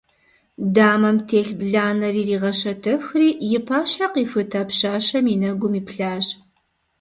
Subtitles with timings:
[0.75, 6.25] Дамэм телъ бланэр иригъэщэтэхри, и пащхьэ къихута пщащэм и нэгум иплъащ.